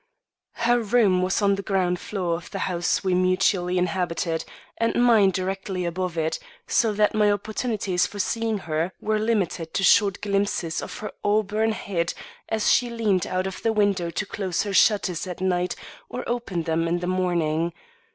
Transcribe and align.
HER 0.53 0.79
room 0.81 1.21
was 1.21 1.43
on 1.43 1.53
the 1.53 1.61
ground 1.61 1.99
floor 1.99 2.35
of 2.35 2.49
the 2.49 2.57
house 2.65 3.03
we 3.03 3.13
mutually 3.13 3.77
inhabited, 3.77 4.43
and 4.79 4.95
mine 4.95 5.29
directly 5.29 5.85
above 5.85 6.17
it, 6.17 6.39
so 6.65 6.91
that 6.93 7.13
my 7.13 7.29
opportunities 7.31 8.07
for 8.07 8.17
seeing 8.17 8.57
her 8.65 8.93
were 8.99 9.19
limited 9.19 9.75
to 9.75 9.83
short 9.83 10.19
glimpses 10.21 10.81
of 10.81 10.97
her 10.97 11.11
auburn 11.23 11.73
head 11.73 12.15
as 12.49 12.71
she 12.73 12.89
leaned 12.89 13.27
out 13.27 13.45
of 13.45 13.61
the 13.61 13.71
window 13.73 14.09
to 14.09 14.25
close 14.25 14.63
her 14.63 14.73
shutters 14.73 15.27
at 15.27 15.39
night 15.39 15.75
or 16.09 16.23
open 16.27 16.63
them 16.63 16.87
in 16.87 16.97
the 16.97 17.05
morning. 17.05 17.71